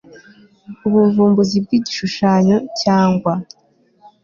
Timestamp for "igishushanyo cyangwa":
1.77-3.33